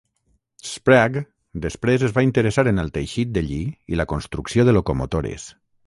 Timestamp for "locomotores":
4.81-5.51